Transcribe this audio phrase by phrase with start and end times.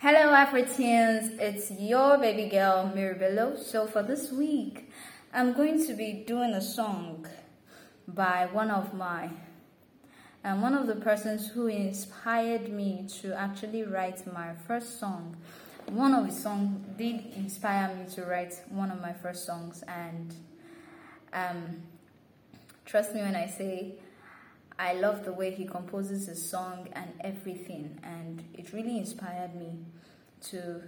[0.00, 1.32] Hello, Africans.
[1.40, 3.56] It's your baby girl, Mary Bello.
[3.56, 4.88] So, for this week,
[5.34, 7.26] I'm going to be doing a song
[8.06, 9.30] by one of my
[10.44, 15.36] and one of the persons who inspired me to actually write my first song.
[15.86, 20.32] One of his songs did inspire me to write one of my first songs, and
[21.32, 21.82] um,
[22.84, 23.94] trust me when I say
[24.78, 29.80] I love the way he composes his song and everything, and it really inspired me
[30.50, 30.82] to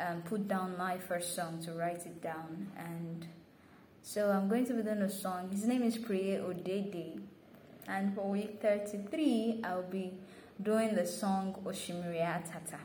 [0.00, 2.72] um, put down my first song, to write it down.
[2.76, 3.28] And
[4.02, 5.50] so I'm going to be doing a song.
[5.52, 7.20] His name is Preye Odede,
[7.86, 10.14] and for week 33, I'll be
[10.60, 12.80] doing the song Oshimiri Atata,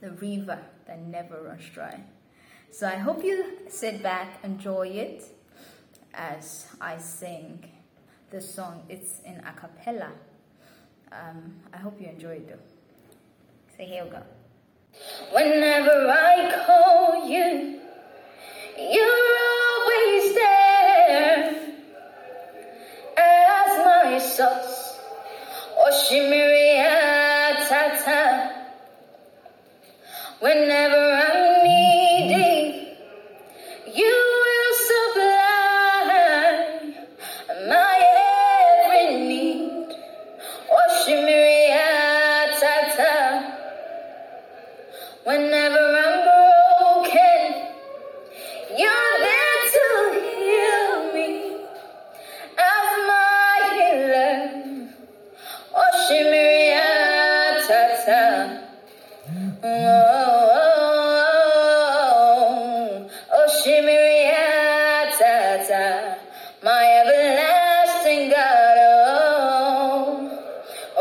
[0.00, 2.04] the river that never runs dry.
[2.70, 5.24] So I hope you sit back, enjoy it
[6.14, 7.64] as I sing
[8.30, 8.82] the song.
[8.88, 10.10] It's in a cappella.
[11.10, 12.64] Um, I hope you enjoy it though.
[13.76, 14.22] So here we go.
[15.32, 17.80] Whenever I call you,
[18.76, 21.74] you're always there
[23.16, 24.98] as my source.
[25.86, 28.52] Oshimiri Atata.
[30.40, 30.97] Whenever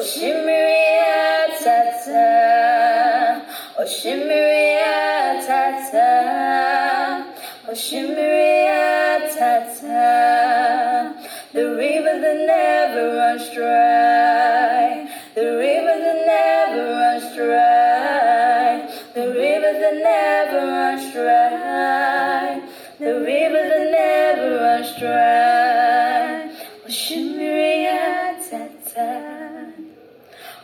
[0.00, 0.82] Oshimiri
[1.44, 2.24] Atata,
[3.80, 4.68] Oshimiri
[5.36, 6.08] Atata,
[7.68, 9.99] Oshimiri Atata, the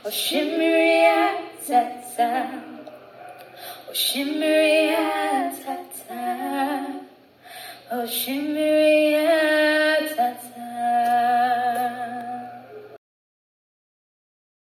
[0.07, 2.31] Oshimiri Atata,
[3.91, 6.23] Oshimiri Atata,
[7.91, 8.86] Oshimiria